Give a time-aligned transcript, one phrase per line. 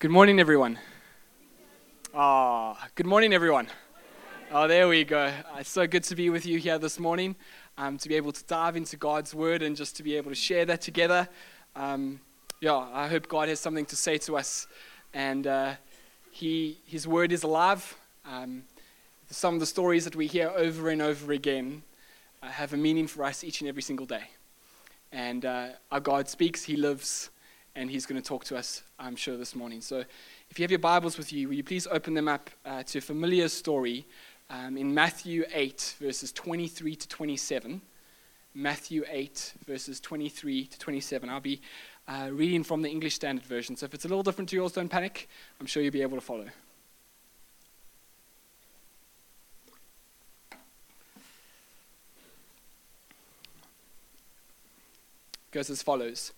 [0.00, 0.78] Good morning, everyone.
[2.14, 3.68] Ah, good morning, everyone.
[4.50, 5.24] Oh, there we go.
[5.24, 7.36] Uh, It's so good to be with you here this morning,
[7.76, 10.34] um, to be able to dive into God's Word and just to be able to
[10.34, 11.28] share that together.
[11.76, 12.18] Um,
[12.62, 14.66] yeah, I hope God has something to say to us,
[15.12, 15.74] and uh,
[16.30, 17.94] he, His Word is alive.
[18.24, 18.62] Um,
[19.28, 21.82] some of the stories that we hear over and over again
[22.42, 24.30] uh, have a meaning for us each and every single day.
[25.12, 27.28] And uh, our God speaks, He lives,
[27.74, 29.80] and He's going to talk to us, I'm sure, this morning.
[29.80, 30.04] So
[30.50, 32.98] if you have your Bibles with you, will you please open them up uh, to
[32.98, 34.06] a familiar story
[34.50, 37.80] um, in Matthew 8, verses 23 to 27.
[38.54, 41.28] Matthew 8, verses 23 to 27.
[41.28, 41.60] I'll be
[42.08, 43.76] uh, reading from the English Standard Version.
[43.76, 45.28] So if it's a little different to yours, don't panic.
[45.60, 46.46] I'm sure you'll be able to follow.
[55.50, 56.32] goes as follows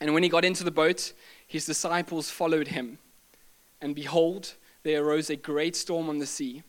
[0.00, 1.12] And when he got into the boat,
[1.46, 2.98] his disciples followed him.
[3.80, 6.62] And behold, there arose a great storm on the sea,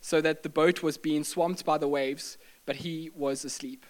[0.00, 3.86] so that the boat was being swamped by the waves, but he was asleep.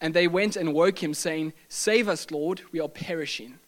[0.00, 3.58] And they went and woke him, saying, Save us, Lord, we are perishing.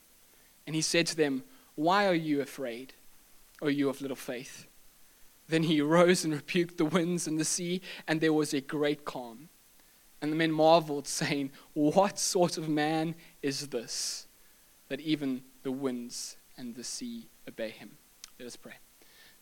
[0.66, 1.44] And he said to them,
[1.74, 2.94] Why are you afraid,
[3.62, 4.66] O you of little faith?
[5.48, 9.04] Then he arose and rebuked the winds and the sea, and there was a great
[9.04, 9.48] calm.
[10.22, 14.26] And the men marveled, saying, What sort of man is this,
[14.88, 17.92] that even the winds and the sea obey him?
[18.38, 18.74] Let us pray.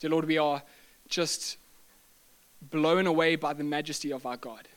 [0.00, 0.62] Dear Lord, we are
[1.08, 1.58] just
[2.70, 4.68] blown away by the majesty of our God.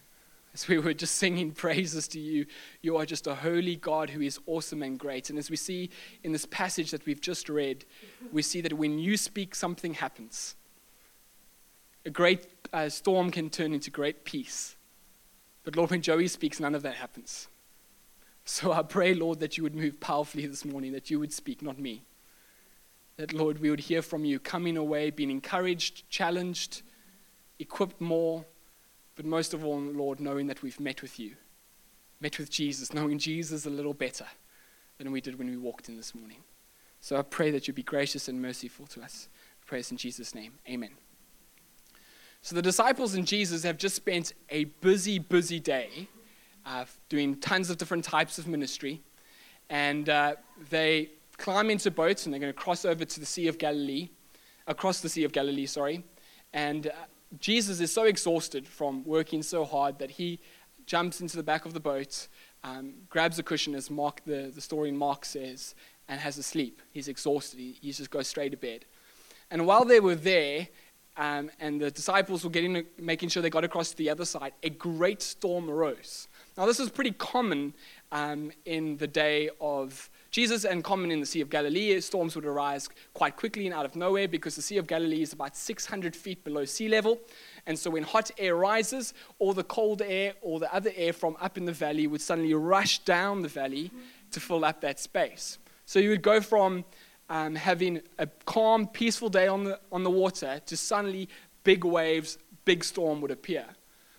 [0.54, 2.46] As we were just singing praises to you,
[2.82, 5.30] you are just a holy God who is awesome and great.
[5.30, 5.90] And as we see
[6.24, 7.86] in this passage that we've just read,
[8.32, 10.56] we see that when you speak, something happens.
[12.06, 14.77] A great uh, storm can turn into great peace.
[15.68, 17.50] But Lord, when Joey speaks, none of that happens.
[18.46, 21.62] So I pray, Lord, that you would move powerfully this morning, that you would speak,
[21.62, 22.04] not me.
[23.18, 26.84] That, Lord, we would hear from you coming away, being encouraged, challenged,
[27.60, 28.46] equipped more,
[29.18, 31.36] but most of all, Lord, knowing that we've met with you,
[32.22, 34.28] met with Jesus, knowing Jesus a little better
[35.00, 36.46] than we did when we walked in this morning.
[37.02, 39.28] So I pray that you be gracious and merciful to us.
[39.70, 40.54] This in Jesus' name.
[40.70, 40.92] Amen.
[42.48, 46.08] So the disciples and Jesus have just spent a busy, busy day
[46.66, 49.02] uh, doing tons of different types of ministry.
[49.70, 50.36] And uh,
[50.70, 54.08] they climb into boats and they're going to cross over to the Sea of Galilee,
[54.66, 56.06] across the Sea of Galilee, sorry.
[56.54, 56.92] And uh,
[57.38, 60.40] Jesus is so exhausted from working so hard that he
[60.86, 62.30] jumps into the back of the boat,
[62.64, 65.76] um, grabs a cushion, as Mark, the, the story in Mark says,
[66.08, 66.82] and has a sleep.
[66.94, 67.60] He's exhausted.
[67.60, 68.86] He, he just goes straight to bed.
[69.50, 70.68] And while they were there,
[71.18, 74.54] um, and the disciples were getting, making sure they got across to the other side,
[74.62, 76.28] a great storm arose.
[76.58, 77.74] Now, this is pretty common
[78.12, 82.00] um, in the day of Jesus and common in the Sea of Galilee.
[82.02, 85.34] Storms would arise quite quickly and out of nowhere because the Sea of Galilee is
[85.34, 87.20] about 600 feet below sea level.
[87.66, 91.36] And so, when hot air rises, all the cold air or the other air from
[91.42, 93.92] up in the valley would suddenly rush down the valley
[94.32, 95.58] to fill up that space.
[95.86, 96.86] So, you would go from
[97.30, 101.30] um, having a calm, peaceful day on the, on the water to suddenly
[101.64, 103.66] big waves, big storm would appear.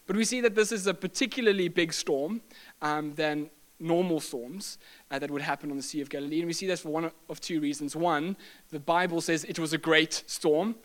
[0.06, 2.40] But we see that this is a particularly big storm
[2.80, 4.78] um, than normal storms
[5.10, 6.38] uh, that would happen on the Sea of Galilee.
[6.38, 7.94] And we see this for one of two reasons.
[7.94, 8.36] One,
[8.70, 10.76] the Bible says it was a great storm.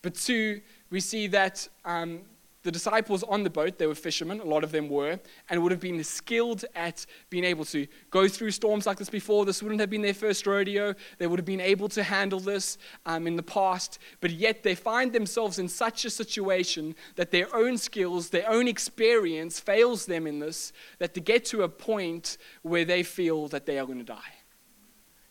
[0.00, 0.60] But two,
[0.90, 2.22] we see that um,
[2.62, 5.18] the disciples on the boat, they were fishermen, a lot of them were,
[5.50, 9.44] and would have been skilled at being able to go through storms like this before.
[9.44, 10.94] This wouldn't have been their first rodeo.
[11.18, 14.76] They would have been able to handle this um, in the past, but yet they
[14.76, 20.26] find themselves in such a situation that their own skills, their own experience fails them
[20.26, 23.98] in this, that to get to a point where they feel that they are going
[23.98, 24.34] to die.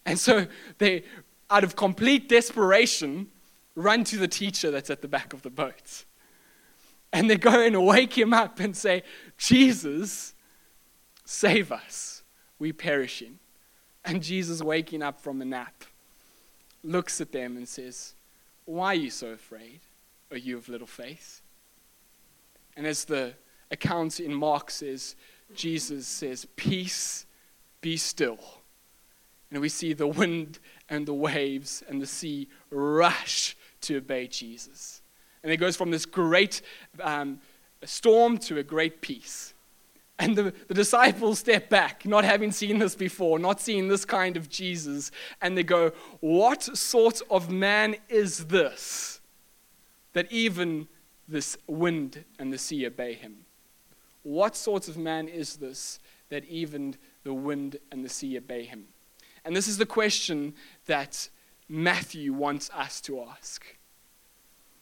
[0.06, 0.48] And so
[0.80, 1.04] they,
[1.50, 3.28] out of complete desperation,
[3.76, 6.04] run to the teacher that's at the back of the boat
[7.14, 9.04] and they go and wake him up and say,
[9.38, 10.34] Jesus,
[11.26, 12.24] save us.
[12.60, 13.40] We perishing.
[14.06, 15.84] And Jesus, waking up from a nap,
[16.84, 18.14] looks at them and says,
[18.66, 19.82] Why are you so afraid?
[20.32, 21.42] Are you of little faith?
[22.78, 23.34] And as the
[23.70, 25.16] account in Mark says,
[25.54, 27.26] Jesus says, Peace,
[27.82, 28.40] be still.
[29.52, 30.60] And we see the wind
[30.90, 35.01] and the waves and the sea rush to obey Jesus.
[35.44, 36.62] And it goes from this great
[37.00, 37.40] um,
[37.84, 39.54] storm to a great peace.
[40.20, 44.38] And the, the disciples step back, not having seen this before, not seeing this kind
[44.38, 45.12] of Jesus,
[45.42, 49.20] and they go, What sort of man is this
[50.14, 50.88] that even
[51.28, 53.46] this wind and the sea obey him?
[54.22, 56.00] What sort of man is this
[56.30, 58.90] that even the wind and the sea obey him?
[59.44, 60.54] And this is the question
[60.86, 61.30] that
[61.68, 63.66] Matthew wants us to ask.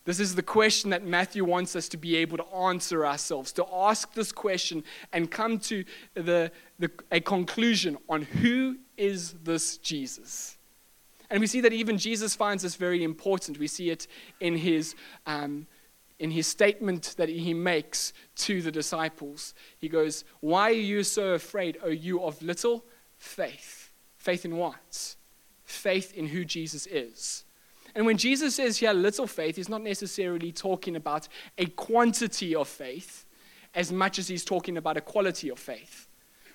[0.09, 3.65] This is the question that Matthew wants us to be able to answer ourselves, to
[3.71, 4.83] ask this question
[5.13, 5.85] and come to
[6.15, 10.57] the, the, a conclusion on who is this Jesus.
[11.29, 13.59] And we see that even Jesus finds this very important.
[13.59, 14.07] We see it
[14.39, 14.95] in his,
[15.27, 15.67] um,
[16.17, 19.53] in his statement that he makes to the disciples.
[19.77, 22.83] He goes, Why are you so afraid, O you of little
[23.19, 23.91] faith?
[24.17, 25.17] Faith in what?
[25.65, 27.45] Faith in who Jesus is.
[27.95, 31.27] And when Jesus says here little faith, he's not necessarily talking about
[31.57, 33.25] a quantity of faith
[33.75, 36.07] as much as he's talking about a quality of faith.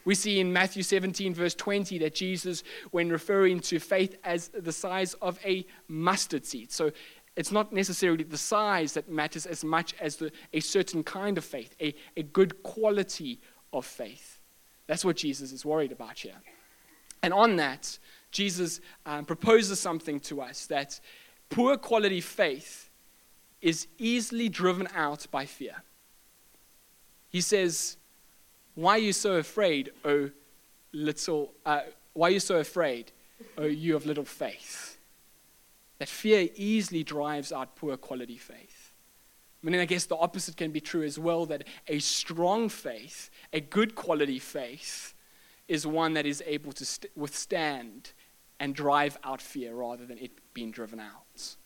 [0.05, 4.73] We see in Matthew 17, verse 20, that Jesus, when referring to faith as the
[4.73, 6.93] size of a mustard seed, so
[7.37, 11.45] it's not necessarily the size that matters as much as the, a certain kind of
[11.45, 13.41] faith, a, a good quality
[13.73, 14.41] of faith.
[14.87, 16.37] That's what Jesus is worried about here.
[17.23, 17.99] And on that,
[18.31, 21.01] Jesus um, proposes something to us that
[21.49, 22.91] Poor quality faith
[23.61, 25.83] is easily driven out by fear.
[27.31, 27.97] He says,
[28.75, 30.31] Why are you so afraid, O
[30.93, 31.81] little, uh,
[32.13, 33.13] why are you so afraid,
[33.59, 34.99] O you of little faith?
[35.99, 38.93] That fear easily drives out poor quality faith.
[39.65, 43.31] I mean, I guess the opposite can be true as well that a strong faith,
[43.53, 45.15] a good quality faith,
[45.69, 48.13] is one that is able to st- withstand
[48.61, 51.57] and drive out fear rather than it being driven out.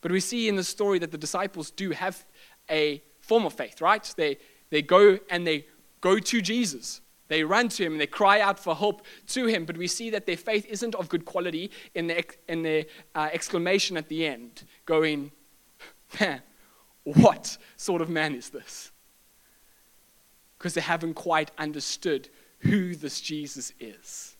[0.00, 2.24] But we see in the story that the disciples do have
[2.70, 4.12] a form of faith, right?
[4.16, 4.38] They,
[4.70, 5.66] they go and they
[6.00, 7.00] go to Jesus.
[7.28, 9.64] They run to him and they cry out for help to him.
[9.64, 13.28] But we see that their faith isn't of good quality in their, in their uh,
[13.32, 15.30] exclamation at the end, going,
[16.18, 16.42] Man,
[17.04, 18.90] what sort of man is this?
[20.58, 22.28] Because they haven't quite understood
[22.58, 24.36] who this Jesus is.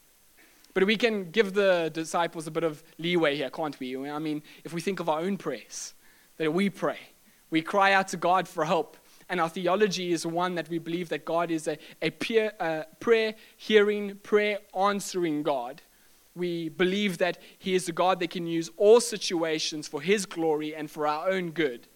[0.74, 4.08] But we can give the disciples a bit of leeway here, can't we?
[4.08, 5.94] I mean, if we think of our own prayers,
[6.36, 6.98] that we pray,
[7.50, 8.96] we cry out to God for help.
[9.28, 12.82] And our theology is one that we believe that God is a, a peer, uh,
[12.98, 15.82] prayer hearing, prayer answering God.
[16.34, 20.74] We believe that He is a God that can use all situations for His glory
[20.74, 21.86] and for our own good.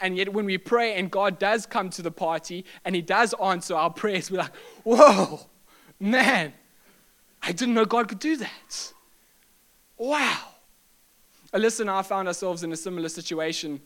[0.00, 3.34] And yet, when we pray and God does come to the party and He does
[3.34, 5.40] answer our prayers, we're like, whoa,
[6.00, 6.54] man,
[7.42, 8.92] I didn't know God could do that.
[9.96, 10.38] Wow.
[11.52, 13.80] Alyssa and I found ourselves in a similar situation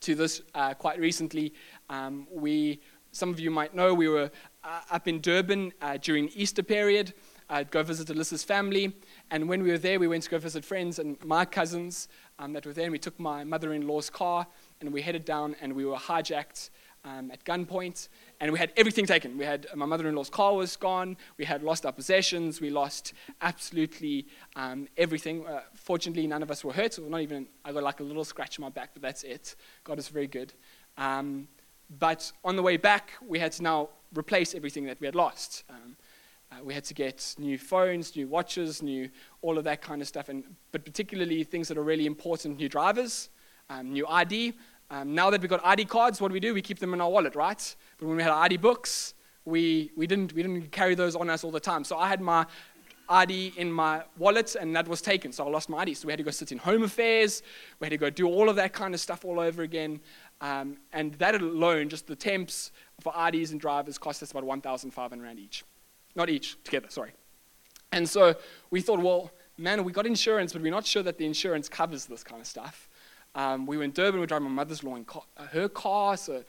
[0.00, 1.52] to this uh, quite recently.
[1.88, 2.80] Um, we,
[3.12, 4.30] some of you might know, we were
[4.64, 7.14] uh, up in Durban uh, during Easter period.
[7.48, 8.94] I'd go visit Alyssa's family,
[9.32, 12.06] and when we were there, we went to go visit friends and my cousins
[12.38, 12.84] um, that were there.
[12.84, 14.46] And we took my mother-in-law's car,
[14.80, 16.70] and we headed down, and we were hijacked
[17.04, 18.08] um, at gunpoint,
[18.40, 19.38] and we had everything taken.
[19.38, 21.16] We had my mother-in-law's car was gone.
[21.38, 22.60] We had lost our possessions.
[22.60, 24.26] We lost absolutely
[24.56, 25.46] um, everything.
[25.46, 26.98] Uh, fortunately, none of us were hurt.
[26.98, 27.46] not even.
[27.64, 29.56] I got like a little scratch on my back, but that's it.
[29.84, 30.52] God is very good.
[30.98, 31.48] Um,
[31.98, 35.64] but on the way back, we had to now replace everything that we had lost.
[35.70, 35.96] Um,
[36.52, 39.08] uh, we had to get new phones, new watches, new
[39.40, 42.68] all of that kind of stuff, and but particularly things that are really important: new
[42.68, 43.30] drivers,
[43.68, 44.54] um, new ID.
[44.90, 46.52] Um, now that we've got ID cards, what do we do?
[46.52, 47.76] We keep them in our wallet, right?
[47.98, 49.14] But when we had ID books,
[49.44, 51.84] we, we, didn't, we didn't carry those on us all the time.
[51.84, 52.44] So I had my
[53.08, 55.32] ID in my wallet, and that was taken.
[55.32, 55.94] So I lost my ID.
[55.94, 57.42] So we had to go sit in home affairs.
[57.78, 60.00] We had to go do all of that kind of stuff all over again.
[60.40, 65.22] Um, and that alone, just the temps for IDs and drivers, cost us about 1,500
[65.22, 65.64] Rand each.
[66.16, 67.12] Not each, together, sorry.
[67.92, 68.34] And so
[68.70, 72.06] we thought, well, man, we got insurance, but we're not sure that the insurance covers
[72.06, 72.88] this kind of stuff.
[73.34, 75.06] Um, we were in Durban, we were driving my mother's law in
[75.36, 76.42] uh, her car, so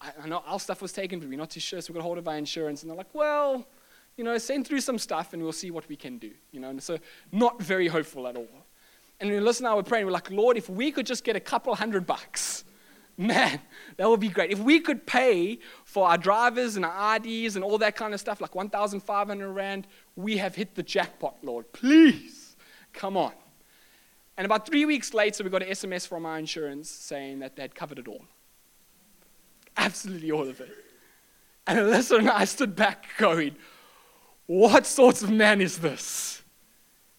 [0.00, 2.04] I, I, know our stuff was taken, but we're not too sure, so we got
[2.04, 2.82] hold of our insurance.
[2.82, 3.66] And they're like, well,
[4.16, 6.30] you know, send through some stuff and we'll see what we can do.
[6.52, 6.98] You know, and so
[7.32, 8.66] not very hopeful at all.
[9.20, 11.40] And we listen, I were praying, we're like, Lord, if we could just get a
[11.40, 12.64] couple hundred bucks,
[13.16, 13.60] man,
[13.96, 14.50] that would be great.
[14.50, 18.20] If we could pay for our drivers and our IDs and all that kind of
[18.20, 19.86] stuff, like 1,500 Rand,
[20.16, 21.72] we have hit the jackpot, Lord.
[21.72, 22.56] Please,
[22.92, 23.32] come on.
[24.36, 27.62] And about three weeks later, we got an SMS from our insurance saying that they
[27.62, 28.24] had covered it all.
[29.76, 30.70] Absolutely all of it.
[31.66, 33.56] And Alyssa and I stood back going,
[34.46, 36.42] What sort of man is this?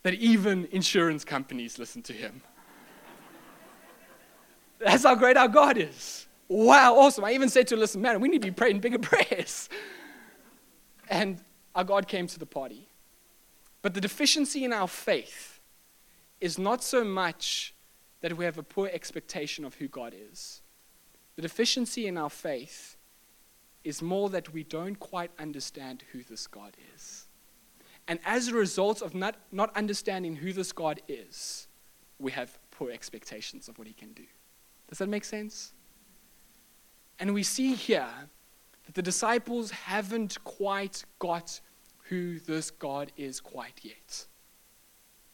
[0.04, 2.42] That even insurance companies listen to him.
[4.80, 6.28] That's how great our God is.
[6.50, 7.24] Wow, awesome.
[7.24, 9.70] I even said to Alyssa, Man, we need to be praying bigger prayers.
[11.10, 11.40] And
[11.76, 12.88] our God came to the party.
[13.82, 15.53] But the deficiency in our faith
[16.44, 17.74] is not so much
[18.20, 20.62] that we have a poor expectation of who God is.
[21.38, 22.98] The deficiency in our faith
[23.86, 27.28] is more that we don't quite understand who this God is.
[28.10, 31.70] And as a result of not, not understanding who this God is,
[32.20, 34.26] we have poor expectations of what he can do.
[34.90, 35.72] Does that make sense?
[37.20, 38.10] And we see here
[38.86, 41.62] that the disciples haven't quite got
[42.10, 44.26] who this God is quite yet.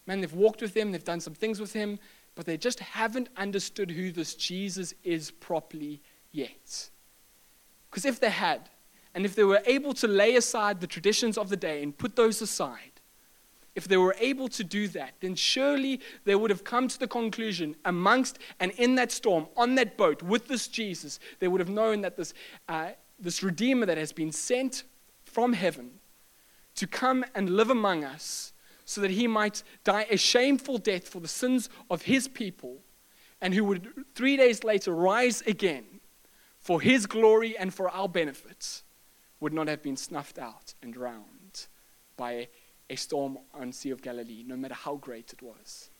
[0.06, 1.98] Man, they've walked with him, they've done some things with him,
[2.34, 6.00] but they just haven't understood who this Jesus is properly
[6.32, 6.90] yet.
[7.90, 8.70] Because if they had,
[9.14, 12.16] and if they were able to lay aside the traditions of the day and put
[12.16, 13.00] those aside,
[13.74, 17.06] if they were able to do that, then surely they would have come to the
[17.06, 21.68] conclusion amongst and in that storm, on that boat with this Jesus, they would have
[21.68, 22.34] known that this,
[22.68, 24.84] uh, this Redeemer that has been sent
[25.24, 25.92] from heaven
[26.74, 28.52] to come and live among us
[28.90, 32.78] so that he might die a shameful death for the sins of his people,
[33.40, 36.00] and who would three days later rise again
[36.58, 38.82] for his glory and for our benefit,
[39.38, 41.68] would not have been snuffed out and drowned
[42.16, 42.48] by
[42.90, 45.90] a storm on Sea of Galilee, no matter how great it was.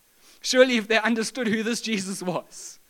[0.41, 2.81] Surely, if they understood who this Jesus was,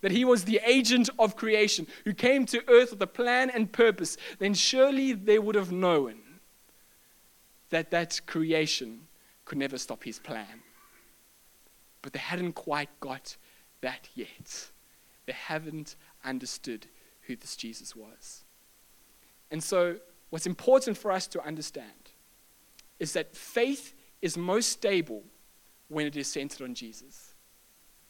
[0.00, 3.70] that he was the agent of creation who came to earth with a plan and
[3.70, 6.16] purpose, then surely they would have known
[7.68, 9.06] that that creation
[9.50, 10.62] could never stop his plan.
[12.02, 13.36] But they hadn't quite got
[13.80, 14.70] that yet.
[15.26, 16.86] They haven't understood
[17.22, 18.44] who this Jesus was.
[19.50, 19.96] And so,
[20.30, 22.12] what's important for us to understand
[23.00, 23.92] is that faith
[24.22, 25.24] is most stable
[25.88, 27.34] when it is centered on Jesus.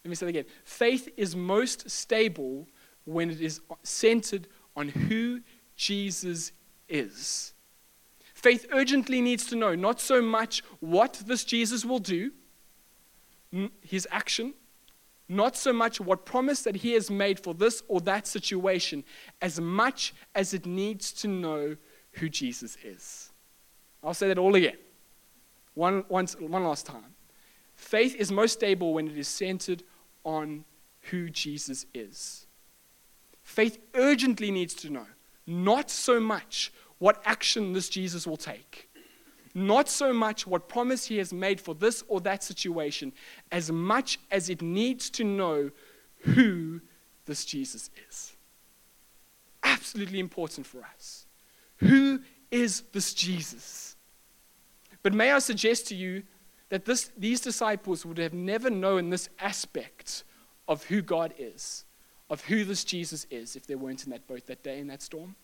[0.04, 0.44] Let me say that again.
[0.64, 2.68] Faith is most stable
[3.06, 5.40] when it is centered on who
[5.75, 6.52] Jesus
[6.87, 7.54] is.
[8.40, 12.32] Faith urgently needs to know not so much what this Jesus will do,
[13.82, 14.54] his action,
[15.28, 19.04] not so much what promise that he has made for this or that situation,
[19.42, 21.76] as much as it needs to know
[22.12, 23.30] who Jesus is.
[24.02, 24.78] I'll say that all again.
[25.75, 27.14] One, once, one last time.
[27.75, 29.82] Faith is most stable when it is centered
[30.25, 30.64] on
[31.11, 32.47] who Jesus is.
[33.42, 35.06] Faith urgently needs to know,
[35.47, 38.88] not so much what action this Jesus will take,
[39.54, 43.12] not so much what promise he has made for this or that situation,
[43.50, 45.71] as much as it needs to know
[46.21, 46.80] who
[47.25, 48.37] this Jesus is.
[49.62, 51.26] Absolutely important for us.
[51.78, 53.97] Who is this Jesus?
[55.02, 56.23] But may I suggest to you
[56.69, 60.23] that this, these disciples would have never known this aspect
[60.69, 61.87] of who God is,
[62.28, 65.00] of who this Jesus is, if they weren't in that boat that day in that
[65.00, 65.35] storm?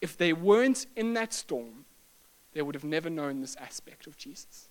[0.00, 1.84] If they weren't in that storm,
[2.52, 4.68] they would have never known this aspect of Jesus.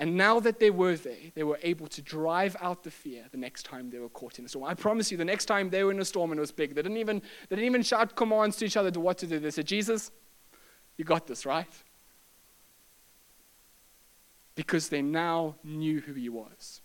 [0.00, 3.36] And now that they were there, they were able to drive out the fear the
[3.36, 4.64] next time they were caught in a storm.
[4.64, 6.74] I promise you, the next time they were in a storm and it was big,
[6.74, 9.40] they didn't even, they didn't even shout commands to each other to what to do.
[9.40, 10.12] They said, Jesus,
[10.96, 11.66] you got this, right?
[14.54, 16.80] Because they now knew who he was.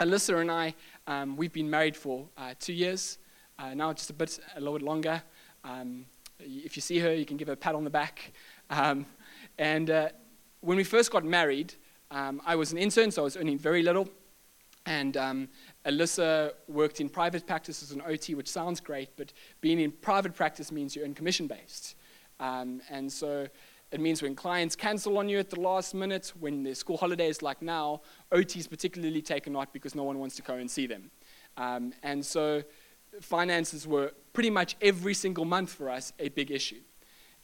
[0.00, 0.74] Alyssa and I,
[1.06, 3.18] um, we've been married for uh, two years,
[3.58, 5.22] uh, now just a bit, a little bit longer.
[5.64, 6.06] Um,
[6.40, 8.32] if you see her, you can give her a pat on the back.
[8.70, 9.06] Um,
[9.58, 10.08] and uh,
[10.60, 11.74] when we first got married,
[12.10, 14.08] um, I was an intern, so I was earning very little.
[14.86, 15.48] And um,
[15.84, 20.34] Alyssa worked in private practice as an OT, which sounds great, but being in private
[20.34, 21.94] practice means you earn commission based.
[22.40, 23.48] Um, and so
[23.90, 27.42] it means when clients cancel on you at the last minute, when there's school holidays
[27.42, 28.00] like now,
[28.32, 31.10] OT is particularly taken out because no one wants to go and see them.
[31.56, 32.62] Um, and so
[33.20, 36.78] finances were pretty much every single month for us a big issue.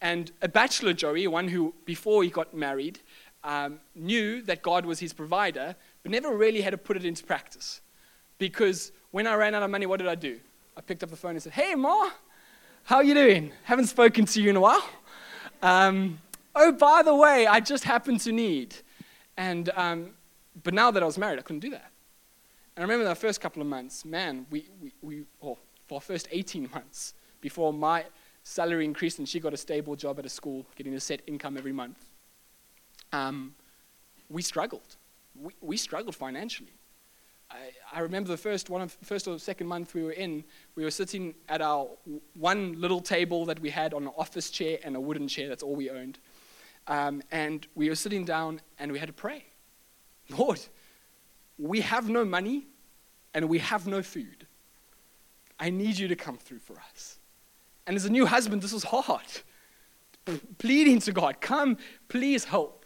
[0.01, 3.01] And a bachelor Joey, one who before he got married,
[3.43, 5.75] um, knew that God was his provider,
[6.05, 7.81] but never really had to put it into practice.
[8.39, 10.39] Because when I ran out of money, what did I do?
[10.77, 12.11] I picked up the phone and said, Hey, Ma,
[12.85, 13.51] how you doing?
[13.65, 14.89] Haven't spoken to you in a while.
[15.63, 16.21] Um,
[16.55, 18.77] oh, by the way, I just happen to need.
[19.37, 20.11] And, um,
[20.63, 21.91] but now that I was married, I couldn't do that.
[22.77, 25.59] And I remember the first couple of months, man, we, we, we oh,
[26.01, 28.05] for first 18 months, before my
[28.43, 31.57] salary increased and she got a stable job at a school, getting a set income
[31.57, 31.99] every month,
[33.13, 33.55] um,
[34.29, 34.97] we struggled.
[35.35, 36.73] We, we struggled financially.
[37.51, 37.57] I,
[37.93, 40.91] I remember the first one of first or second month we were in, we were
[40.91, 41.89] sitting at our
[42.35, 45.49] one little table that we had on an office chair and a wooden chair.
[45.49, 46.19] That's all we owned.
[46.87, 49.45] Um, and we were sitting down and we had to pray.
[50.31, 50.61] Lord,
[51.59, 52.67] we have no money
[53.33, 54.47] and we have no food.
[55.65, 57.19] I need you to come through for us.
[57.87, 59.25] And as a new husband, this was hard.
[60.59, 61.79] Pleading to God, come,
[62.09, 62.85] please help.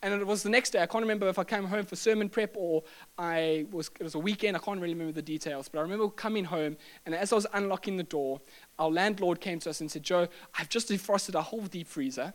[0.00, 0.80] And it was the next day.
[0.80, 2.84] I can't remember if I came home for sermon prep or
[3.18, 4.56] I was, it was a weekend.
[4.56, 5.68] I can't really remember the details.
[5.68, 8.40] But I remember coming home, and as I was unlocking the door,
[8.78, 12.32] our landlord came to us and said, Joe, I've just defrosted our whole deep freezer.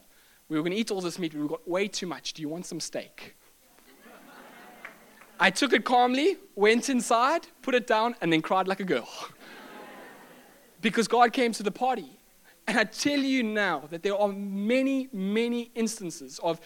[0.49, 2.33] We were going to eat all this meat, but we've got way too much.
[2.33, 3.37] Do you want some steak?
[5.39, 9.07] I took it calmly, went inside, put it down, and then cried like a girl.
[10.83, 12.19] because God came to the party.
[12.67, 16.61] And I tell you now that there are many, many instances of,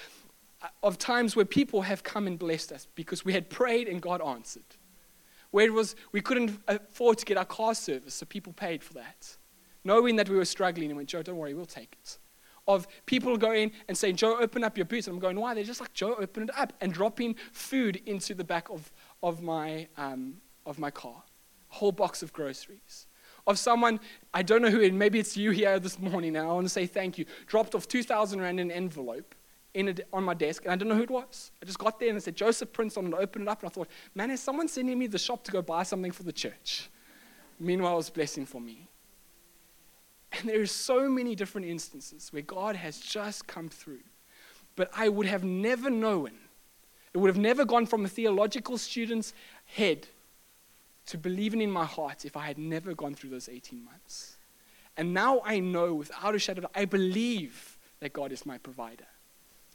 [0.83, 4.21] of times where people have come and blessed us because we had prayed and God
[4.21, 4.75] answered.
[5.51, 8.95] Where it was, we couldn't afford to get our car service, so people paid for
[8.95, 9.37] that.
[9.83, 12.17] Knowing that we were struggling, and went, Joe, don't worry, we'll take it.
[12.67, 15.07] Of people going and saying, Joe, open up your boots.
[15.07, 15.53] And I'm going, why?
[15.53, 16.73] They're just like, Joe, open it up.
[16.81, 18.91] And dropping food into the back of,
[19.23, 21.23] of, my, um, of my car.
[21.71, 23.06] A whole box of groceries
[23.47, 23.99] of someone,
[24.33, 26.69] I don't know who, and maybe it's you here this morning, and I want to
[26.69, 29.33] say thank you, dropped off 2,000 Rand in an envelope
[29.73, 31.51] in a, on my desk, and I don't know who it was.
[31.61, 33.69] I just got there and it said Joseph Prince on it, opened it up, and
[33.69, 36.33] I thought, man, is someone sending me the shop to go buy something for the
[36.33, 36.89] church?
[37.59, 38.87] Meanwhile, it was blessing for me.
[40.33, 44.01] And there are so many different instances where God has just come through.
[44.75, 46.31] But I would have never known,
[47.13, 49.33] it would have never gone from a theological student's
[49.65, 50.07] head
[51.07, 54.37] to believing in my heart if I had never gone through those 18 months.
[54.95, 59.05] And now I know without a shadow I believe that God is my provider.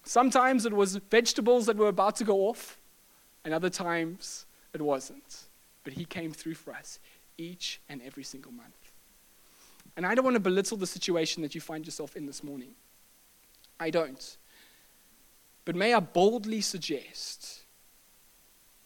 [0.04, 2.78] Sometimes it was vegetables that were about to go off,
[3.44, 5.44] and other times it wasn't.
[5.84, 6.98] But He came through for us
[7.38, 8.92] each and every single month.
[9.96, 12.74] And I don't want to belittle the situation that you find yourself in this morning.
[13.78, 14.36] I don't.
[15.64, 17.61] But may I boldly suggest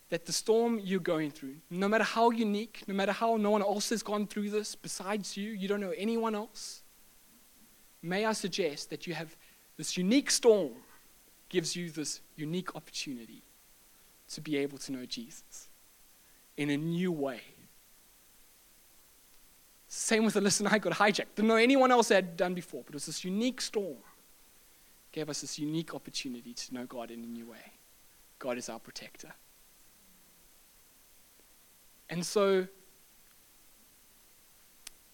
[0.08, 3.62] that the storm you're going through, no matter how unique, no matter how no one
[3.62, 6.82] else has gone through this besides you, you don't know anyone else,
[8.02, 9.36] may I suggest that you have
[9.76, 10.72] this unique storm
[11.48, 13.42] gives you this unique opportunity
[14.28, 15.68] to be able to know Jesus
[16.56, 17.40] in a new way.
[19.88, 21.34] Same with the listen I got hijacked.
[21.36, 23.96] Didn't know anyone else had done before, but it was this unique storm.
[25.12, 27.72] Gave us this unique opportunity to know God in a new way.
[28.38, 29.32] God is our protector.
[32.08, 32.66] And so,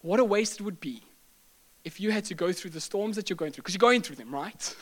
[0.01, 1.03] what a waste it would be
[1.83, 4.01] if you had to go through the storms that you're going through, because you're going
[4.01, 4.75] through them, right?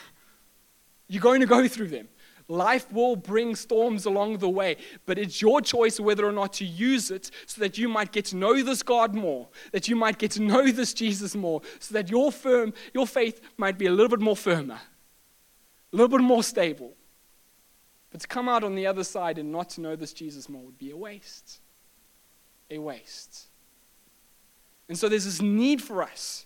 [1.08, 2.08] You're going to go through them.
[2.48, 6.66] Life will bring storms along the way, but it's your choice whether or not to
[6.66, 10.18] use it so that you might get to know this God more, that you might
[10.18, 13.92] get to know this Jesus more, so that your firm, your faith might be a
[13.92, 14.80] little bit more firmer,
[15.94, 16.94] a little bit more stable.
[18.10, 20.64] But to come out on the other side and not to know this Jesus more
[20.64, 21.62] would be a waste
[22.72, 23.48] a waste.
[24.90, 26.46] And so there's this need for us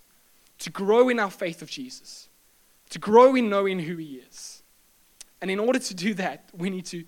[0.60, 2.30] to grow in our faith of Jesus,
[2.90, 4.64] to grow in knowing who He is.
[5.42, 7.06] And in order to do that, we need to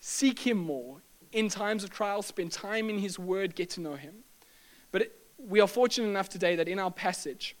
[0.00, 1.02] seek Him more
[1.32, 4.14] in times of trial, spend time in His Word, get to know Him.
[4.92, 7.56] But it, we are fortunate enough today that in our passage,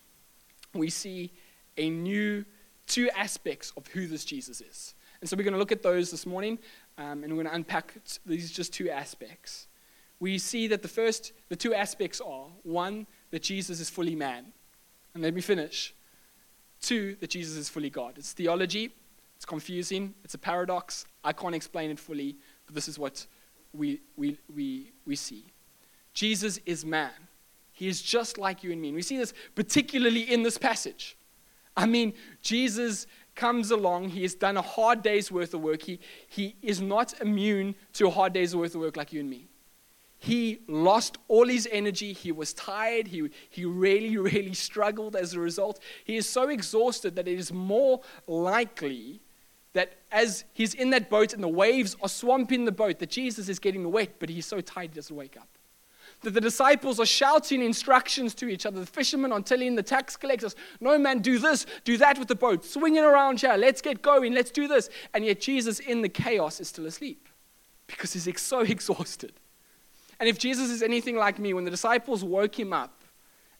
[0.74, 1.32] we see
[1.76, 2.44] a new
[2.86, 4.94] two aspects of who this Jesus is.
[5.20, 6.58] And so we're going to look at those this morning,
[6.98, 9.66] um, and we're going to unpack these just two aspects
[10.20, 14.46] we see that the first, the two aspects are one, that Jesus is fully man.
[15.14, 15.94] And let me finish.
[16.80, 18.14] Two, that Jesus is fully God.
[18.16, 18.92] It's theology,
[19.34, 21.06] it's confusing, it's a paradox.
[21.24, 23.26] I can't explain it fully, but this is what
[23.72, 25.44] we, we, we, we see.
[26.14, 27.10] Jesus is man.
[27.72, 28.88] He is just like you and me.
[28.88, 31.16] And we see this particularly in this passage.
[31.76, 35.82] I mean, Jesus comes along, he has done a hard day's worth of work.
[35.82, 39.28] He, he is not immune to a hard day's worth of work like you and
[39.28, 39.48] me.
[40.18, 42.12] He lost all his energy.
[42.12, 43.08] He was tired.
[43.08, 45.80] He, he really, really struggled as a result.
[46.04, 49.20] He is so exhausted that it is more likely
[49.74, 53.50] that as he's in that boat and the waves are swamping the boat, that Jesus
[53.50, 55.48] is getting wet, but he's so tired he doesn't wake up.
[56.22, 58.80] That the disciples are shouting instructions to each other.
[58.80, 62.34] The fishermen are telling the tax collectors, No man, do this, do that with the
[62.34, 64.88] boat, swing it around here, let's get going, let's do this.
[65.12, 67.28] And yet Jesus, in the chaos, is still asleep
[67.86, 69.34] because he's so exhausted.
[70.18, 72.94] And if Jesus is anything like me, when the disciples woke him up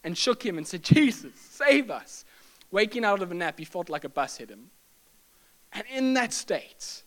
[0.05, 2.25] and shook him and said, Jesus, save us,
[2.71, 4.71] waking out of a nap, he felt like a bus hit him.
[5.73, 7.03] And in that state,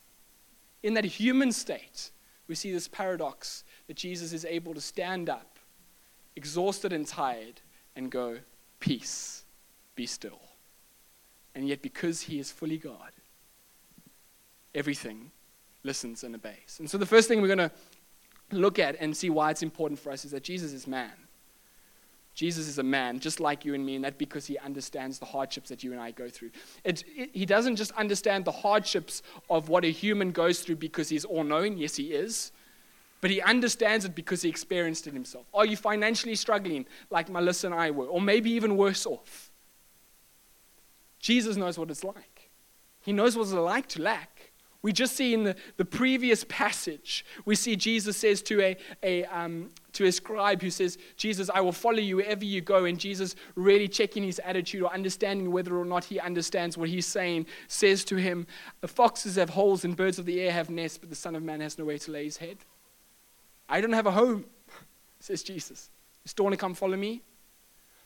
[0.84, 2.12] in that human state,
[2.48, 5.58] we see this paradox that Jesus is able to stand up,
[6.36, 7.62] exhausted and tired,
[7.96, 8.38] and go,
[8.80, 9.44] Peace,
[9.96, 10.40] be still.
[11.54, 13.12] And yet, because he is fully God,
[14.74, 15.32] everything
[15.84, 16.78] listens and obeys.
[16.80, 17.72] And so, the first thing we're going to
[18.52, 21.12] look at and see why it's important for us is that Jesus is man.
[22.36, 25.26] Jesus is a man, just like you and me, and that because he understands the
[25.26, 26.52] hardships that you and I go through.
[26.86, 31.10] It, it, he doesn't just understand the hardships of what a human goes through because
[31.10, 31.78] he's all knowing.
[31.78, 32.54] Yes, he is.
[33.20, 35.48] But he understands it because he experienced it himself.
[35.54, 39.52] Are you financially struggling like Melissa and I were, or maybe even worse off?
[41.20, 42.50] Jesus knows what it's like.
[43.02, 44.39] He knows what it's like to lack
[44.82, 49.26] We just see in the, the previous passage, we see Jesus says to a, a,
[49.26, 52.86] um, to a scribe who says, Jesus, I will follow you wherever you go.
[52.86, 57.06] And Jesus, really checking his attitude or understanding whether or not he understands what he's
[57.06, 58.48] saying, says to him,
[58.80, 61.44] The foxes have holes and birds of the air have nests, but the Son of
[61.44, 62.58] Man has no nowhere to lay his head.
[63.68, 64.46] I don't have a home,
[65.20, 65.90] says Jesus.
[66.24, 67.22] You still want to come follow me?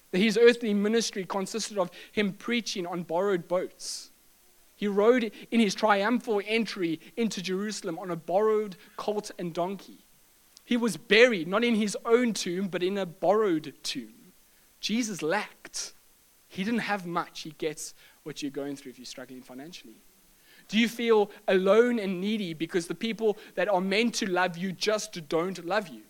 [0.09, 4.09] That his earthly ministry consisted of him preaching on borrowed boats
[4.83, 10.05] he rode in his triumphal entry into Jerusalem on a borrowed colt and donkey.
[10.65, 14.33] He was buried not in his own tomb, but in a borrowed tomb.
[14.81, 15.93] Jesus lacked.
[16.49, 17.43] He didn't have much.
[17.43, 17.93] He gets
[18.23, 20.01] what you're going through if you're struggling financially.
[20.67, 24.73] Do you feel alone and needy because the people that are meant to love you
[24.73, 26.01] just don't love you?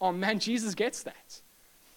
[0.00, 1.40] Oh man, Jesus gets that.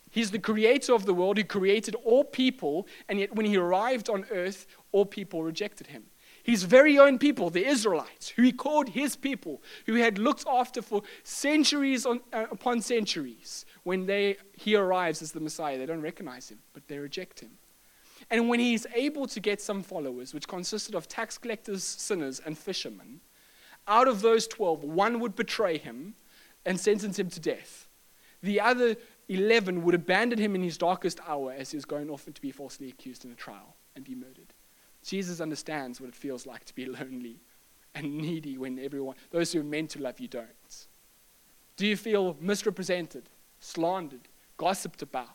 [0.09, 4.09] He's the creator of the world who created all people, and yet when he arrived
[4.09, 6.05] on earth, all people rejected him
[6.43, 10.43] his very own people, the Israelites, who he called his people, who he had looked
[10.47, 15.85] after for centuries on, uh, upon centuries, when they, he arrives as the Messiah, they
[15.85, 17.51] don't recognize him, but they reject him.
[18.29, 22.57] And when he's able to get some followers, which consisted of tax collectors, sinners, and
[22.57, 23.21] fishermen,
[23.87, 26.15] out of those 12, one would betray him
[26.65, 27.87] and sentence him to death.
[28.41, 28.97] The other
[29.29, 32.51] 11 would abandon him in his darkest hour as he was going off to be
[32.51, 34.42] falsely accused in a trial and be murdered.
[35.03, 37.39] Jesus understands what it feels like to be lonely
[37.95, 40.87] and needy when everyone, those who are meant to love you, don't.
[41.75, 45.29] Do you feel misrepresented, slandered, gossiped about,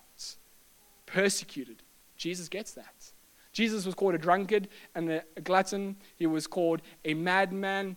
[1.06, 1.82] persecuted?
[2.16, 3.12] Jesus gets that.
[3.52, 5.96] Jesus was called a drunkard and a, glutton.
[6.16, 7.96] He was called a madman.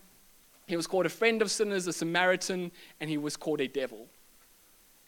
[0.66, 4.06] He was called a friend of sinners, a Samaritan, and he was called a devil.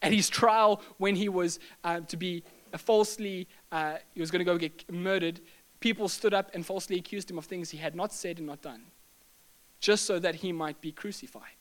[0.02, 2.42] At his trial, when he was uh, to be
[2.76, 5.40] falsely, uh, he was going to go get murdered,
[5.84, 8.62] people stood up and falsely accused him of things he had not said and not
[8.62, 8.80] done,
[9.80, 11.60] just so that he might be crucified.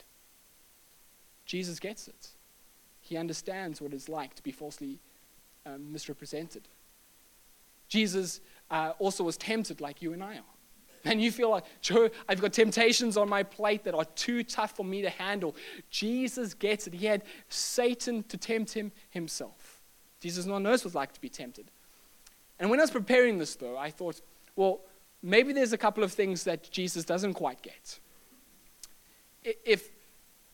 [1.45, 2.29] Jesus gets it.
[3.01, 4.97] He understands what it's like to be falsely
[5.65, 6.69] um, misrepresented.
[7.89, 8.39] Jesus
[8.71, 10.53] uh, also was tempted like you and I are.
[11.03, 14.71] And you feel like, Joe, I've got temptations on my plate that are too tough
[14.71, 15.53] for me to handle.
[15.89, 16.93] Jesus gets it.
[16.93, 19.81] He had Satan to tempt him himself.
[20.21, 21.69] Jesus knows what it's like to be tempted.
[22.63, 24.21] And when I was preparing this, though, I thought,
[24.55, 24.79] well,
[25.21, 27.99] maybe there's a couple of things that Jesus doesn't quite get.
[29.43, 29.89] If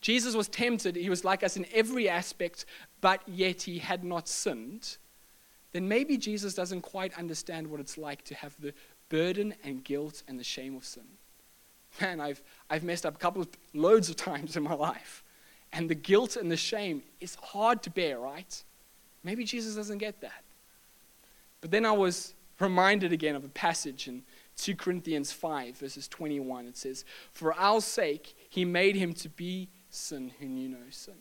[0.00, 2.64] Jesus was tempted, he was like us in every aspect,
[3.00, 4.96] but yet he had not sinned,
[5.70, 8.74] then maybe Jesus doesn't quite understand what it's like to have the
[9.08, 11.06] burden and guilt and the shame of sin.
[12.00, 15.22] Man, I've, I've messed up a couple of loads of times in my life.
[15.72, 18.64] And the guilt and the shame is hard to bear, right?
[19.22, 20.42] Maybe Jesus doesn't get that.
[21.60, 24.22] But then I was reminded again of a passage in
[24.56, 26.66] 2 Corinthians 5, verses 21.
[26.66, 31.14] It says, For our sake, he made him to be sin who knew no sin.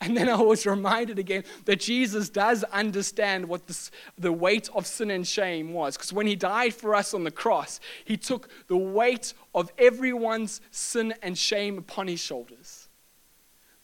[0.00, 4.86] And then I was reminded again that Jesus does understand what this, the weight of
[4.86, 5.96] sin and shame was.
[5.96, 10.60] Because when he died for us on the cross, he took the weight of everyone's
[10.70, 12.88] sin and shame upon his shoulders.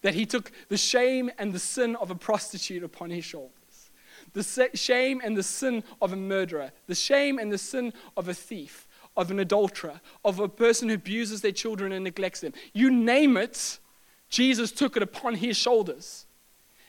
[0.03, 3.64] That he took the shame and the sin of a prostitute upon his shoulders
[4.35, 8.35] the shame and the sin of a murderer, the shame and the sin of a
[8.35, 12.53] thief, of an adulterer, of a person who abuses their children and neglects them.
[12.73, 13.79] You name it,
[14.29, 16.27] Jesus took it upon his shoulders.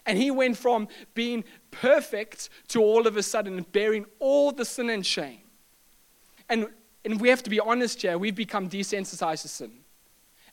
[0.07, 4.89] And he went from being perfect to all of a sudden bearing all the sin
[4.89, 5.41] and shame.
[6.49, 6.67] And,
[7.03, 9.71] and we have to be honest here, we've become desensitized to sin.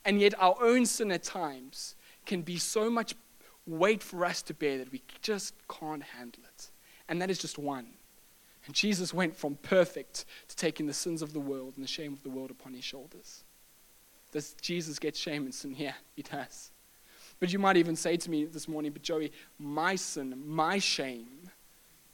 [0.05, 1.95] And yet, our own sin at times
[2.27, 3.15] can be so much
[3.67, 6.72] weight for us to bear that we just can't handle it
[7.09, 7.87] and that is just one.
[8.67, 12.13] And Jesus went from perfect to taking the sins of the world and the shame
[12.13, 13.45] of the world upon his shoulders.
[14.31, 15.75] Does Jesus get shame and sin?
[15.79, 16.71] Yeah, he does.
[17.41, 21.51] But you might even say to me this morning, but Joey, my sin, my shame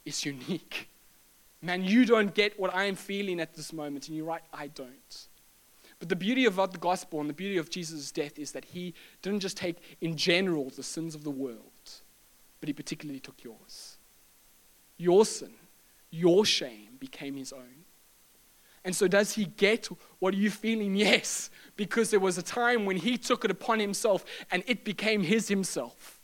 [0.06, 0.88] is unique.
[1.60, 4.08] Man, you don't get what I'm feeling at this moment.
[4.08, 5.26] And you're right, I don't.
[5.98, 8.94] But the beauty of the gospel and the beauty of Jesus' death is that he
[9.20, 11.90] didn't just take, in general, the sins of the world,
[12.60, 13.97] but he particularly took yours
[14.98, 15.52] your sin,
[16.10, 17.84] your shame became his own.
[18.84, 20.94] And so, does he get what are you feeling?
[20.98, 25.22] Yes, because there was a time when he took it upon himself and it became
[25.22, 26.20] his himself.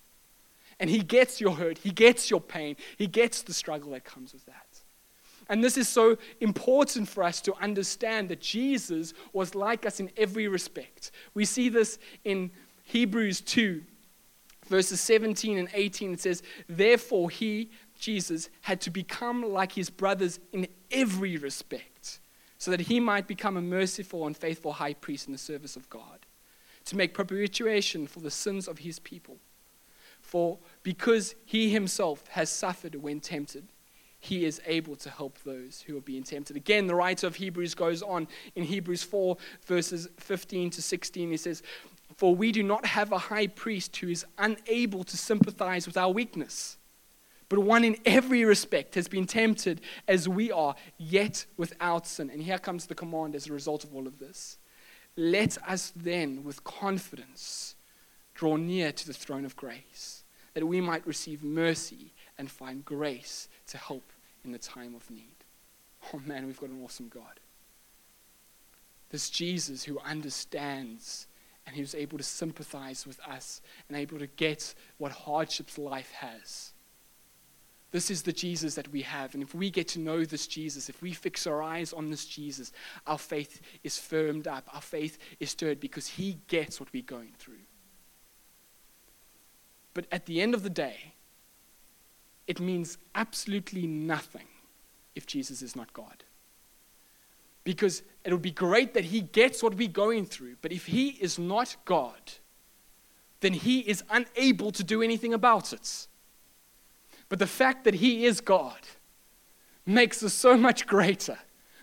[0.81, 4.33] And he gets your hurt, he gets your pain, he gets the struggle that comes
[4.33, 4.67] with that.
[5.49, 10.11] And this is so important for us to understand that Jesus was like us in
[10.17, 11.11] every respect.
[11.35, 12.51] We see this in
[12.85, 13.83] Hebrews 2,
[14.69, 16.15] verses 17 and 18.
[16.15, 22.21] It says, Therefore, he, Jesus had to become like his brothers in every respect,
[22.59, 25.89] so that he might become a merciful and faithful high priest in the service of
[25.91, 26.27] God,
[26.87, 29.39] to make propitiation for the sins of his people.
[30.21, 33.69] For because he himself has suffered when tempted,
[34.25, 36.57] he is able to help those who are being tempted.
[36.57, 41.31] Again, the writer of Hebrews goes on in Hebrews 4, verses 15 to 16.
[41.31, 41.63] He says,
[42.17, 46.11] For we do not have a high priest who is unable to sympathize with our
[46.11, 46.79] weakness,
[47.49, 52.31] but one in every respect has been tempted as we are, yet without sin.
[52.31, 54.59] And here comes the command as a result of all of this.
[55.17, 57.77] Let us then, with confidence,
[58.35, 63.49] draw near to the throne of grace, that we might receive mercy and find grace
[63.69, 64.13] to help
[64.45, 65.29] in the time of need.
[66.13, 67.41] Oh man, we've got an awesome God.
[69.11, 71.27] This Jesus who understands
[71.67, 76.74] and who's able to sympathize with us and able to get what hardships life has.
[77.95, 79.35] This is the Jesus that we have.
[79.35, 82.27] And if we get to know this Jesus, if we fix our eyes on this
[82.27, 82.73] Jesus,
[83.07, 87.35] our faith is firmed up, our faith is stirred because he gets what we're going
[87.39, 87.63] through.
[89.95, 91.15] But at the end of the day,
[92.49, 94.49] it means absolutely nothing
[95.15, 96.25] if Jesus is not God.
[97.63, 101.11] Because it would be great that he gets what we're going through, but if he
[101.11, 102.33] is not God,
[103.39, 106.09] then he is unable to do anything about it.
[107.35, 108.79] But the fact that he is God
[109.85, 111.37] makes us so much greater,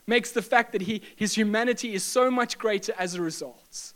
[0.08, 3.92] makes the fact that he, his humanity is so much greater as a result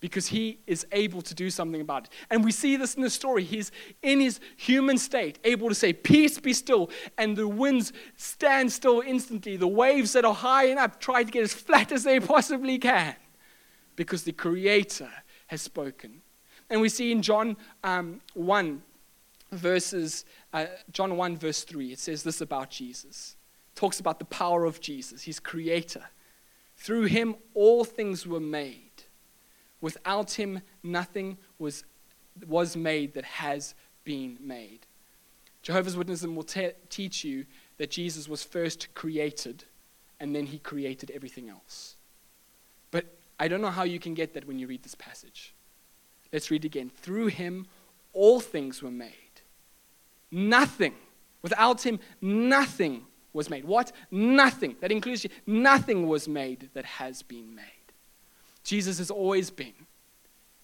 [0.00, 2.12] because he is able to do something about it.
[2.28, 3.44] And we see this in the story.
[3.44, 3.70] He's
[4.02, 9.00] in his human state, able to say, Peace be still, and the winds stand still
[9.00, 9.56] instantly.
[9.56, 12.78] The waves that are high and up try to get as flat as they possibly
[12.78, 13.14] can
[13.94, 15.12] because the Creator
[15.46, 16.22] has spoken.
[16.68, 18.82] And we see in John um, 1,
[19.52, 23.36] verses, uh, John 1, verse 3, it says this about Jesus.
[23.72, 26.04] It talks about the power of Jesus, his Creator.
[26.76, 28.90] Through him, all things were made
[29.80, 31.84] Without him, nothing was,
[32.46, 34.80] was made that has been made.
[35.62, 37.46] Jehovah's Witnesses will te- teach you
[37.78, 39.64] that Jesus was first created
[40.18, 41.96] and then he created everything else.
[42.90, 43.06] But
[43.38, 45.54] I don't know how you can get that when you read this passage.
[46.32, 46.90] Let's read again.
[46.90, 47.66] Through him,
[48.12, 49.14] all things were made.
[50.30, 50.94] Nothing.
[51.42, 53.64] Without him, nothing was made.
[53.64, 53.92] What?
[54.10, 54.76] Nothing.
[54.80, 55.30] That includes you.
[55.46, 57.64] Nothing was made that has been made.
[58.62, 59.72] Jesus has always been,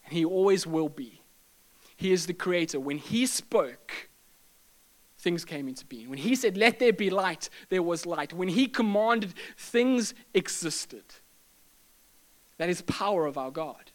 [0.05, 1.23] and he always will be.
[1.97, 2.79] He is the creator.
[2.79, 4.11] When he spoke,
[5.19, 6.11] things came into being.
[6.11, 8.33] When he said, Let there be light, there was light.
[8.33, 11.05] When he commanded, things existed.
[12.59, 13.91] That is power of our God.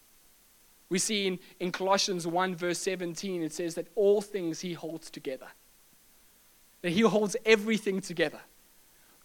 [0.90, 5.10] We see in, in Colossians 1, verse 17, it says that all things he holds
[5.10, 5.48] together.
[6.82, 8.42] That he holds everything together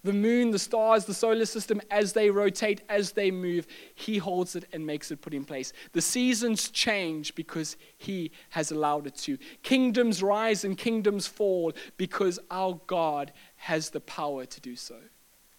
[0.06, 4.56] the moon, the stars, the solar system, as they rotate, as they move, He holds
[4.56, 5.72] it and makes it put in place.
[5.92, 9.36] The seasons change because He has allowed it to.
[9.62, 14.96] Kingdoms rise and kingdoms fall because our God has the power to do so.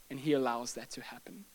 [0.09, 1.45] And He allows that to happen.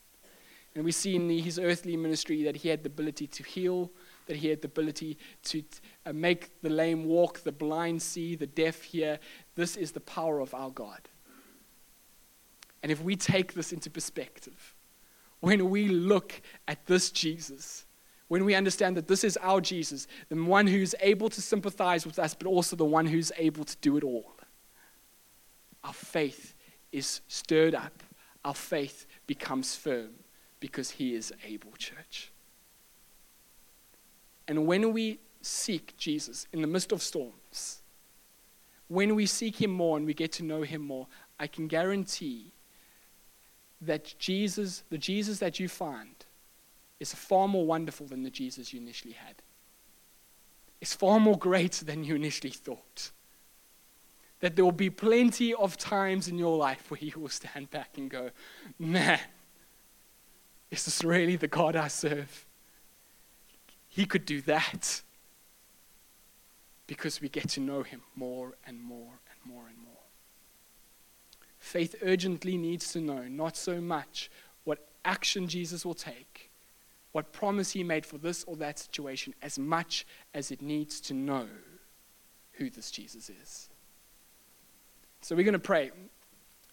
[0.75, 3.91] And we see in His earthly ministry that He had the ability to heal,
[4.27, 5.63] that He had the ability to
[6.05, 9.19] uh, make the lame walk, the blind see, the deaf hear.
[9.55, 11.01] This is the power of our God.
[12.81, 14.75] And if we take this into perspective,
[15.39, 17.85] when we look at this Jesus,
[18.27, 22.19] when we understand that this is our Jesus, the one who's able to sympathize with
[22.19, 24.33] us, but also the one who's able to do it all,
[25.83, 26.55] our faith
[26.91, 28.03] is stirred up.
[28.43, 30.11] Our faith becomes firm
[30.59, 32.32] because he is able, church.
[34.47, 37.81] And when we seek Jesus in the midst of storms,
[38.87, 41.07] when we seek him more and we get to know him more,
[41.39, 42.53] I can guarantee
[43.81, 46.15] that Jesus, the Jesus that you find,
[46.99, 49.41] is far more wonderful than the Jesus you initially had.
[50.79, 53.11] It's far more great than you initially thought.
[54.41, 57.97] That there will be plenty of times in your life where you will stand back
[57.97, 58.31] and go,
[58.77, 59.19] man,
[60.69, 62.45] is this really the God I serve?
[63.93, 65.03] He could do that
[66.87, 69.93] because we get to know him more and more and more and more.
[71.59, 74.31] Faith urgently needs to know not so much
[74.63, 76.49] what action Jesus will take,
[77.11, 81.13] what promise he made for this or that situation, as much as it needs to
[81.13, 81.45] know
[82.53, 83.69] who this Jesus is.
[85.21, 85.91] So we're going to pray,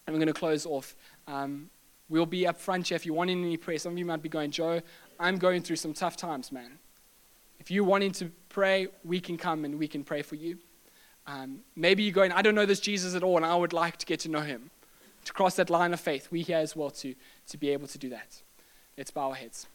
[0.07, 0.95] and we're going to close off.
[1.27, 1.69] Um,
[2.09, 3.77] we'll be up front here if you want any prayer.
[3.77, 4.81] Some of you might be going, Joe,
[5.19, 6.79] I'm going through some tough times, man.
[7.61, 10.57] If you're wanting to pray, we can come and we can pray for you.
[11.27, 13.97] Um, maybe you're going, I don't know this Jesus at all, and I would like
[13.97, 14.71] to get to know him.
[15.25, 17.13] to cross that line of faith, we here as well to,
[17.49, 18.41] to be able to do that.
[18.97, 19.67] Let's bow our heads.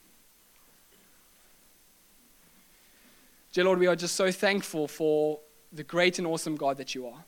[3.52, 5.38] Dear Lord, we are just so thankful for
[5.72, 7.24] the great and awesome God that you are.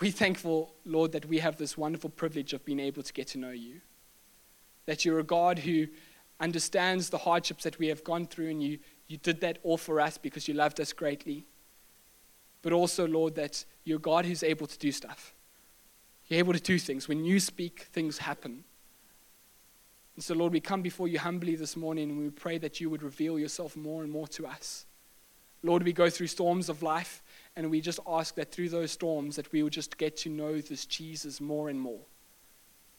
[0.00, 3.38] We're thankful, Lord, that we have this wonderful privilege of being able to get to
[3.38, 3.80] know you.
[4.86, 5.88] That you're a God who
[6.40, 10.00] understands the hardships that we have gone through, and you, you did that all for
[10.00, 11.44] us because you loved us greatly.
[12.62, 15.34] But also, Lord, that you're God who's able to do stuff.
[16.28, 17.08] You're able to do things.
[17.08, 18.64] When you speak, things happen.
[20.14, 22.90] And so, Lord, we come before you humbly this morning and we pray that you
[22.90, 24.84] would reveal yourself more and more to us.
[25.62, 27.22] Lord, we go through storms of life
[27.56, 30.60] and we just ask that through those storms that we would just get to know
[30.60, 32.00] this Jesus more and more.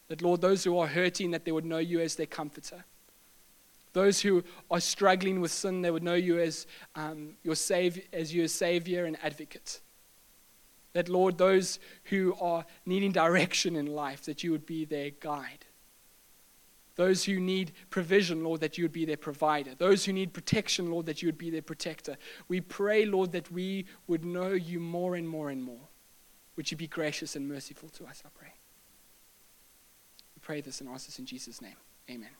[0.07, 2.83] That, Lord, those who are hurting, that they would know you as their comforter.
[3.93, 8.33] Those who are struggling with sin, they would know you as um, your savior, as
[8.33, 9.81] your savior and advocate.
[10.93, 15.65] That, Lord, those who are needing direction in life, that you would be their guide.
[16.95, 19.73] Those who need provision, Lord, that you would be their provider.
[19.73, 22.17] Those who need protection, Lord, that you would be their protector.
[22.49, 25.87] We pray, Lord, that we would know you more and more and more.
[26.57, 28.51] Would you be gracious and merciful to us, I pray.
[30.35, 31.77] We pray this and ask this in Jesus' name.
[32.09, 32.31] Amen.